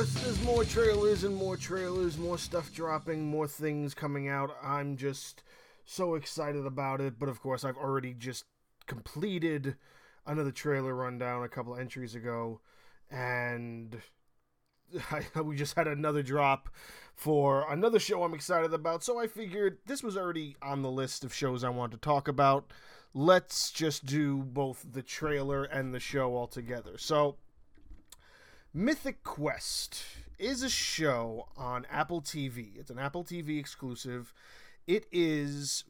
[0.00, 4.56] course, there's more trailers and more trailers, more stuff dropping, more things coming out.
[4.62, 5.42] I'm just
[5.84, 7.18] so excited about it.
[7.18, 8.46] But of course, I've already just
[8.86, 9.76] completed
[10.24, 12.62] another trailer rundown a couple entries ago,
[13.10, 14.00] and
[15.10, 16.70] I, we just had another drop
[17.14, 19.04] for another show I'm excited about.
[19.04, 22.26] So I figured this was already on the list of shows I want to talk
[22.26, 22.70] about.
[23.12, 26.96] Let's just do both the trailer and the show all together.
[26.96, 27.36] So,
[28.72, 30.04] Mythic Quest
[30.38, 32.78] is a show on Apple TV.
[32.78, 34.32] It's an Apple TV exclusive.
[34.86, 35.82] It is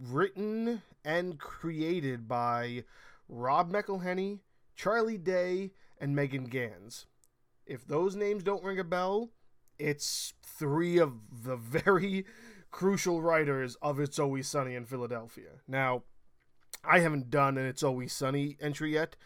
[0.00, 2.84] written and created by
[3.28, 4.38] Rob McElhenney,
[4.76, 7.06] Charlie Day, and Megan Ganz.
[7.66, 9.30] If those names don't ring a bell,
[9.76, 12.24] it's three of the very
[12.70, 15.58] crucial writers of It's Always Sunny in Philadelphia.
[15.66, 16.04] Now,
[16.84, 19.16] I haven't done an It's Always Sunny entry yet.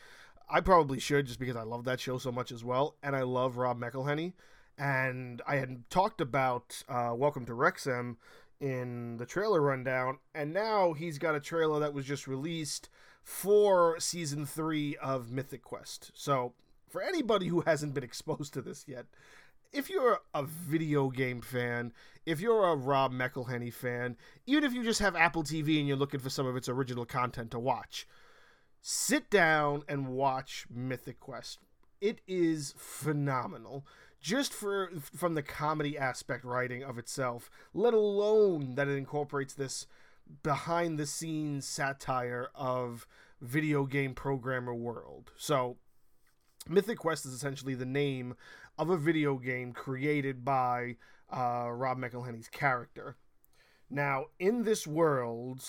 [0.49, 3.23] I probably should just because I love that show so much as well, and I
[3.23, 4.33] love Rob McElhenney.
[4.79, 8.19] And I had talked about uh, Welcome to Wrexham
[8.61, 12.89] in the trailer rundown, and now he's got a trailer that was just released
[13.23, 16.11] for season three of Mythic Quest.
[16.15, 16.55] So,
[16.89, 19.07] for anybody who hasn't been exposed to this yet,
[19.73, 21.93] if you're a video game fan,
[22.27, 25.97] if you're a Rob McElhenney fan, even if you just have Apple TV and you're
[25.97, 28.07] looking for some of its original content to watch,
[28.83, 31.61] sit down and watch Mythic Quest.
[32.01, 33.87] It is phenomenal.
[34.21, 39.87] Just for from the comedy aspect writing of itself, let alone that it incorporates this
[40.43, 43.07] behind the scenes satire of
[43.41, 45.33] video game programmer world.
[45.37, 45.77] So
[46.69, 48.35] Mythic Quest is essentially the name
[48.79, 50.97] of a video game created by
[51.31, 53.17] uh, Rob McElhenney's character.
[53.91, 55.65] Now, in this world,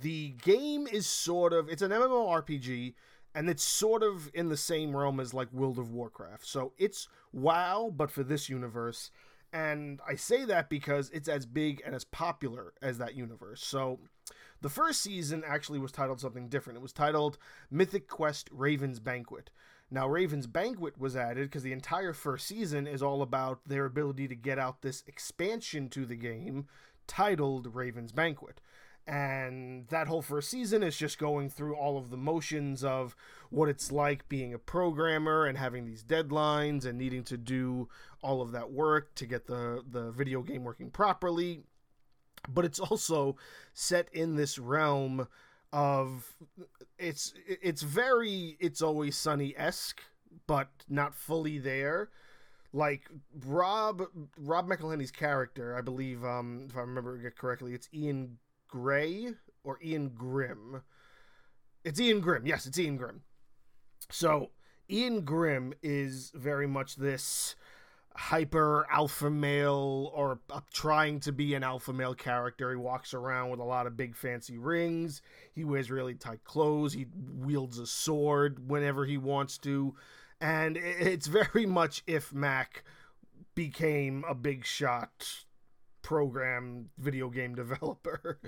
[0.00, 2.94] the game is sort of it's an MMORPG
[3.34, 6.46] and it's sort of in the same realm as like World of Warcraft.
[6.46, 9.10] So it's WoW, but for this universe.
[9.52, 13.64] And I say that because it's as big and as popular as that universe.
[13.64, 13.98] So
[14.60, 16.76] the first season actually was titled something different.
[16.76, 17.38] It was titled
[17.70, 19.50] Mythic Quest Raven's Banquet.
[19.90, 24.28] Now, Raven's Banquet was added because the entire first season is all about their ability
[24.28, 26.66] to get out this expansion to the game
[27.08, 28.60] titled Raven's Banquet
[29.10, 33.16] and that whole first season is just going through all of the motions of
[33.50, 37.88] what it's like being a programmer and having these deadlines and needing to do
[38.22, 41.64] all of that work to get the the video game working properly.
[42.48, 43.36] But it's also
[43.74, 45.26] set in this realm
[45.72, 46.32] of
[46.96, 50.00] it's it's very it's always sunny-esque
[50.46, 52.10] but not fully there.
[52.72, 53.10] Like
[53.44, 54.02] rob
[54.38, 58.38] rob mcelhenney's character i believe um if i remember correctly it's ian
[58.70, 60.82] Gray or Ian Grimm.
[61.84, 62.46] It's Ian Grimm.
[62.46, 63.22] Yes, it's Ian Grimm.
[64.10, 64.50] So
[64.90, 67.54] Ian Grimm is very much this
[68.16, 70.40] hyper alpha male or
[70.72, 72.70] trying to be an alpha male character.
[72.70, 75.22] He walks around with a lot of big fancy rings.
[75.54, 76.92] He wears really tight clothes.
[76.92, 79.94] He wields a sword whenever he wants to.
[80.40, 82.82] And it's very much if Mac
[83.54, 85.44] became a big shot
[86.10, 88.40] program video game developer.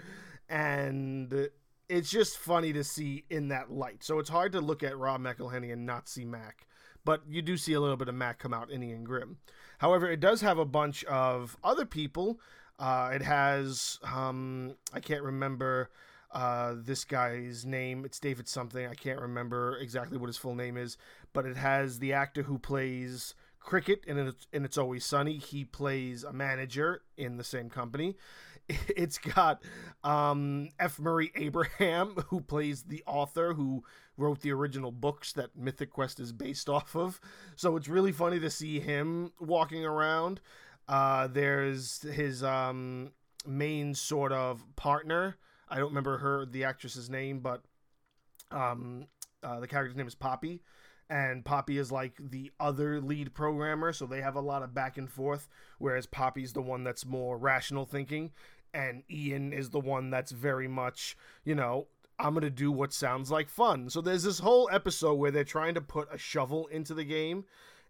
[0.49, 1.49] And
[1.89, 4.03] it's just funny to see in that light.
[4.03, 6.67] So it's hard to look at rob mcelhenney and not see mac
[7.05, 9.37] but you do see a little bit of mac come out in ian grimm.
[9.79, 12.41] However it does have a bunch of other people.
[12.81, 15.91] Uh, it has um, i can't remember
[16.33, 18.05] uh, this guy's name.
[18.05, 18.87] It's david something.
[18.87, 20.97] I can't remember exactly what his full name is
[21.33, 25.39] but it has the actor who plays Cricket and it's, and it's Always Sunny.
[25.39, 28.17] He plays a manager in the same company.
[28.97, 29.61] It's got
[30.05, 30.99] um, F.
[30.99, 33.83] Murray Abraham, who plays the author who
[34.17, 37.21] wrote the original books that Mythic Quest is based off of.
[37.57, 40.41] So it's really funny to see him walking around.
[40.89, 43.11] Uh, there's his um,
[43.45, 45.37] main sort of partner.
[45.69, 47.63] I don't remember her, the actress's name, but
[48.53, 49.07] um,
[49.43, 50.63] uh, the character's name is Poppy
[51.13, 54.97] and Poppy is like the other lead programmer, so they have a lot of back
[54.97, 55.47] and forth.
[55.77, 58.31] Whereas Poppy's the one that's more rational thinking,
[58.73, 61.15] and Ian is the one that's very much,
[61.45, 61.87] you know,
[62.19, 63.91] I'm gonna do what sounds like fun.
[63.91, 67.45] So there's this whole episode where they're trying to put a shovel into the game,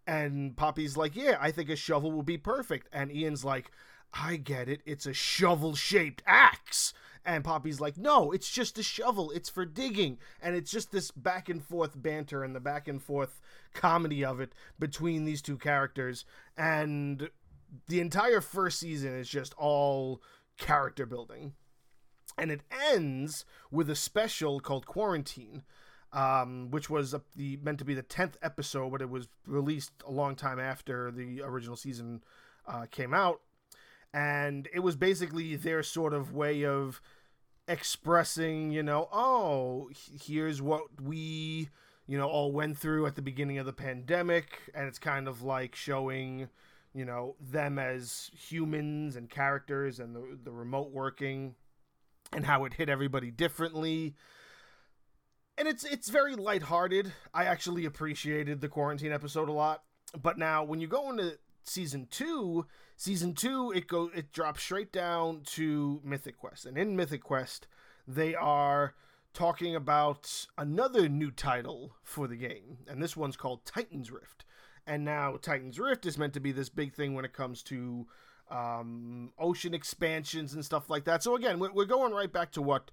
[0.05, 3.71] and Poppy's like, "Yeah, I think a shovel will be perfect," and Ian's like,
[4.13, 4.83] "I get it.
[4.85, 6.93] It's a shovel-shaped axe."
[7.25, 9.31] And Poppy's like, no, it's just a shovel.
[9.31, 10.19] It's for digging.
[10.43, 13.41] And it's just this back and forth banter and the back and forth
[13.75, 16.25] comedy of it between these two characters.
[16.57, 17.31] And
[17.89, 20.21] the entire first season is just all
[20.59, 21.53] character building.
[22.37, 25.63] And it ends with a special called Quarantine.
[26.13, 30.11] um, which was the meant to be the tenth episode, but it was released a
[30.11, 32.23] long time after the original season
[32.67, 33.41] uh, came out,
[34.15, 37.01] and it was basically their sort of way of
[37.69, 41.69] expressing, you know, oh, here's what we,
[42.07, 45.43] you know, all went through at the beginning of the pandemic, and it's kind of
[45.43, 46.49] like showing,
[46.95, 51.55] you know, them as humans and characters and the the remote working
[52.33, 54.15] and how it hit everybody differently.
[55.57, 57.13] And it's it's very lighthearted.
[57.33, 59.83] I actually appreciated the quarantine episode a lot.
[60.21, 62.67] But now when you go into season 2,
[62.97, 66.67] season 2 it go it drops straight down to Mythic Quest.
[66.67, 67.67] And in Mythic Quest,
[68.07, 68.95] they are
[69.35, 72.79] talking about another new title for the game.
[72.87, 74.45] And this one's called Titan's Rift.
[74.87, 78.07] And now Titan's Rift is meant to be this big thing when it comes to
[78.51, 81.23] um, ocean expansions and stuff like that.
[81.23, 82.91] So again, we're going right back to what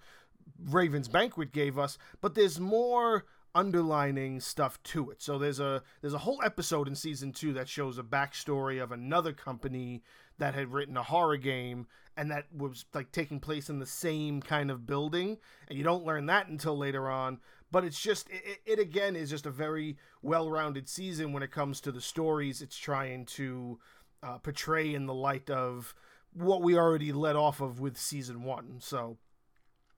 [0.64, 3.26] Raven's Banquet gave us, but there's more
[3.56, 5.22] underlining stuff to it.
[5.22, 8.92] So there's a there's a whole episode in season 2 that shows a backstory of
[8.92, 10.04] another company
[10.38, 14.42] that had written a horror game and that was like taking place in the same
[14.42, 15.38] kind of building
[15.68, 17.40] and you don't learn that until later on
[17.72, 21.82] but it's just it, it again is just a very well-rounded season when it comes
[21.82, 23.78] to the stories it's trying to
[24.24, 25.94] uh, portray in the light of
[26.34, 28.78] what we already let off of with season one.
[28.80, 29.18] So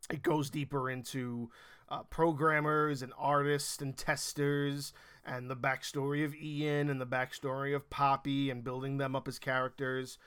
[0.10, 1.50] it goes deeper into
[1.92, 4.94] uh, programmers and artists and testers
[5.26, 9.38] and the backstory of Ian and the backstory of Poppy and building them up as
[9.38, 10.18] characters.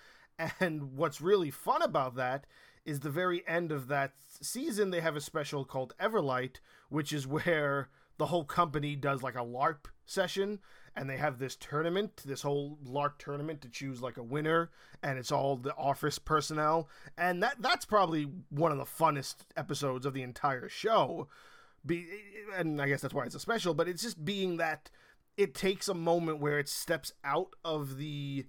[0.60, 2.46] And what's really fun about that
[2.84, 4.12] is the very end of that
[4.42, 6.56] season, they have a special called Everlight,
[6.90, 7.88] which is where
[8.18, 10.58] the whole company does like a LARP session
[10.96, 14.70] and they have this tournament, this whole LARP tournament to choose like a winner,
[15.02, 16.88] and it's all the office personnel,
[17.18, 21.28] and that that's probably one of the funnest episodes of the entire show.
[21.86, 22.06] Be
[22.56, 24.90] and I guess that's why it's a special, but it's just being that
[25.36, 28.46] it takes a moment where it steps out of the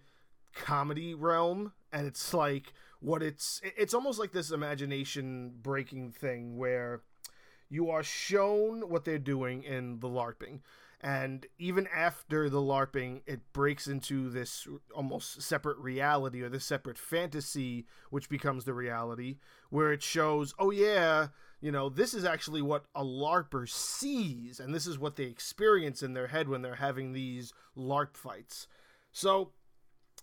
[0.53, 2.71] comedy realm and it's like
[3.01, 7.01] what it's it's almost like this imagination breaking thing where
[7.69, 10.61] you are shown what they're doing in the larping
[11.01, 16.97] and even after the larping it breaks into this almost separate reality or this separate
[16.97, 19.37] fantasy which becomes the reality
[19.69, 21.27] where it shows oh yeah
[21.61, 26.01] you know this is actually what a larper sees and this is what they experience
[26.01, 28.67] in their head when they're having these larp fights
[29.11, 29.51] so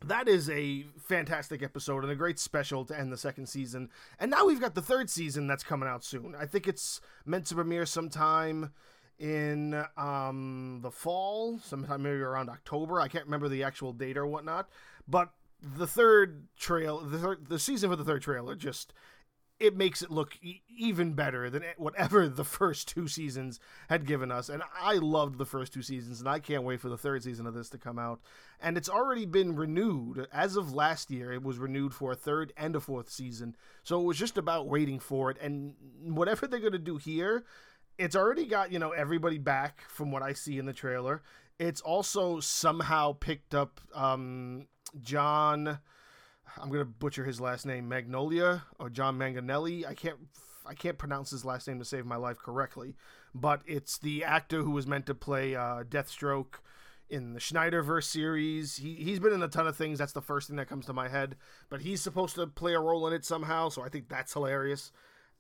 [0.05, 3.89] that is a fantastic episode and a great special to end the second season.
[4.19, 6.35] And now we've got the third season that's coming out soon.
[6.39, 8.73] I think it's meant to premiere sometime
[9.23, 13.01] in um, the fall, sometime maybe around October.
[13.01, 14.69] I can't remember the actual date or whatnot,
[15.07, 15.31] but
[15.63, 18.93] the third trail, the the season for the third trailer just
[19.61, 24.33] it makes it look e- even better than whatever the first two seasons had given
[24.33, 24.49] us.
[24.49, 27.47] And I loved the first two seasons, and I can't wait for the third season
[27.47, 28.21] of this to come out.
[28.61, 30.27] And it's already been renewed.
[30.33, 33.55] As of last year, it was renewed for a third and a fourth season.
[33.85, 35.37] So it was just about waiting for it.
[35.41, 37.45] And whatever they're going to do here,
[37.99, 41.23] it's already got you know everybody back from what I see in the trailer.
[41.59, 44.67] It's also somehow picked up um,
[45.01, 45.79] John.
[46.61, 49.87] I'm gonna butcher his last name, Magnolia or John Manganelli.
[49.87, 50.19] I can't
[50.67, 52.95] I can't pronounce his last name to save my life correctly,
[53.35, 56.61] but it's the actor who was meant to play uh, Deathstroke
[57.09, 58.77] in the Snyderverse series.
[58.77, 59.99] He he's been in a ton of things.
[59.99, 61.37] That's the first thing that comes to my head.
[61.69, 64.93] But he's supposed to play a role in it somehow, so I think that's hilarious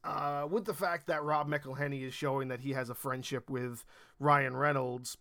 [0.04, 3.84] uh, with the fact that Rob McElhenney is showing that he has a friendship with
[4.18, 5.16] Ryan Reynolds,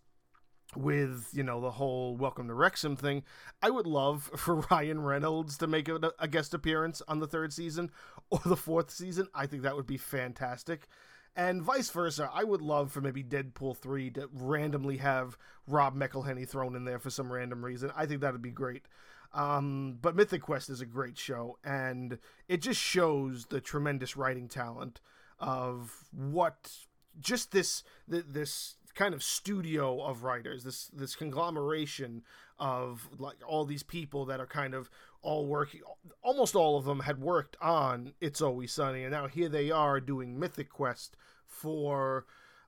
[0.75, 3.23] with you know the whole Welcome to Wrexham thing,
[3.61, 7.53] I would love for Ryan Reynolds to make a, a guest appearance on the third
[7.53, 7.91] season
[8.29, 9.27] or the fourth season.
[9.33, 10.87] I think that would be fantastic.
[11.33, 16.47] And vice versa, I would love for maybe Deadpool 3 to randomly have Rob McElhenney
[16.47, 17.89] thrown in there for some random reason.
[17.95, 18.85] I think that would be great.
[19.33, 22.17] Um, but Mythic Quest is a great show, and
[22.49, 24.99] it just shows the tremendous writing talent
[25.39, 26.71] of what
[27.19, 32.23] just this this kind of studio of writers, this this conglomeration
[32.59, 34.89] of like all these people that are kind of
[35.21, 35.81] all working.
[36.21, 39.99] Almost all of them had worked on It's Always Sunny, and now here they are
[39.99, 41.15] doing Mythic Quest
[41.47, 42.25] for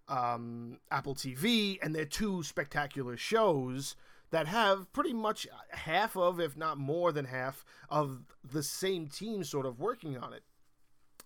[0.08, 3.96] um, Apple TV, and they're two spectacular shows
[4.34, 9.44] that have pretty much half of, if not more than half, of the same team
[9.44, 10.42] sort of working on it.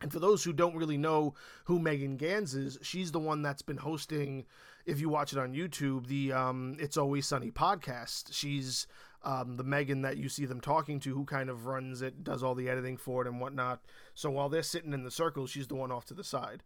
[0.02, 1.34] And for those who don't really know
[1.64, 4.46] who Megan Ganz is, she's the one that's been hosting,
[4.86, 8.34] if you watch it on YouTube, the um, It's Always Sunny podcast.
[8.34, 8.88] She's
[9.24, 12.44] um, the Megan that you see them talking to, who kind of runs it, does
[12.44, 13.86] all the editing for it and whatnot.
[14.16, 16.62] So while they're sitting in the circle, she's the one off to the side.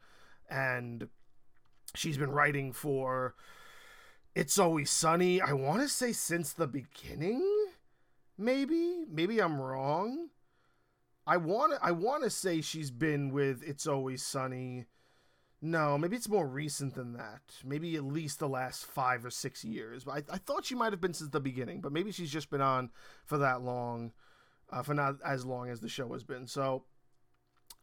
[0.50, 1.08] And
[1.94, 3.36] she's been writing for
[4.34, 5.42] It's Always Sunny.
[5.42, 7.46] I want to say since the beginning.
[8.38, 10.30] Maybe, maybe I'm wrong.
[11.28, 14.86] I want I want to say she's been with It's Always Sunny.
[15.62, 17.42] No, maybe it's more recent than that.
[17.64, 20.06] Maybe at least the last five or six years.
[20.06, 21.82] But I, I thought she might have been since the beginning.
[21.82, 22.90] But maybe she's just been on
[23.26, 24.14] for that long,
[24.72, 26.48] uh, for not as long as the show has been.
[26.48, 26.86] So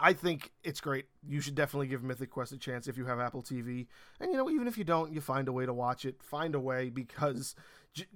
[0.01, 1.07] I think it's great.
[1.27, 3.87] You should definitely give Mythic Quest a chance if you have Apple TV.
[4.21, 6.23] And you know, even if you don't, you find a way to watch it.
[6.23, 7.55] Find a way because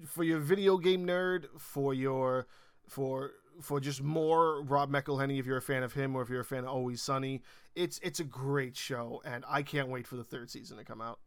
[0.07, 2.47] for your video game nerd, for your
[2.89, 6.41] for for just more Rob McElhenney if you're a fan of him or if you're
[6.41, 7.43] a fan of Always Sunny.
[7.75, 11.01] It's it's a great show and I can't wait for the third season to come
[11.01, 11.19] out.